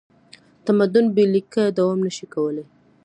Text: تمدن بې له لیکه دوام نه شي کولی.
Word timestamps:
تمدن 0.65 1.05
بې 1.15 1.23
له 1.27 1.31
لیکه 1.33 1.61
دوام 1.77 1.99
نه 2.07 2.11
شي 2.17 2.25
کولی. 2.33 2.63